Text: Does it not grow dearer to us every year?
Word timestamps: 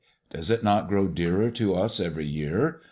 Does 0.31 0.49
it 0.49 0.63
not 0.63 0.87
grow 0.89 1.07
dearer 1.07 1.51
to 1.51 1.75
us 1.75 1.99
every 1.99 2.25
year? 2.25 2.79